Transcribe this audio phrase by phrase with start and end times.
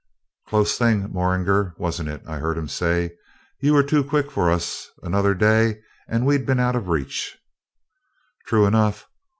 [0.47, 3.11] 'Close thing, Morringer, wasn't it?' I heard him say.
[3.59, 7.37] 'You were too quick for us; another day and we'd been out of reach.'
[8.47, 9.05] 'True enough.